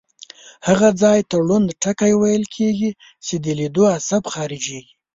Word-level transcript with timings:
هغه 0.67 0.89
ځای 1.01 1.19
ته 1.29 1.35
ړوند 1.45 1.67
ټکی 1.83 2.13
ویل 2.21 2.43
کیږي 2.55 2.89
چې 3.25 3.33
لیدلو 3.59 3.83
عصب 3.95 4.23
خارجیږي. 4.33 4.93